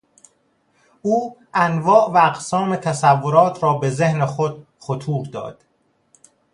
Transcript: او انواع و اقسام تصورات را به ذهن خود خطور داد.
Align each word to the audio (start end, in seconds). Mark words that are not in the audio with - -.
او 1.01 1.37
انواع 1.53 2.05
و 2.11 2.17
اقسام 2.17 2.75
تصورات 2.75 3.63
را 3.63 3.73
به 3.73 3.89
ذهن 3.89 4.25
خود 4.25 4.67
خطور 4.79 5.25
داد. 5.25 5.63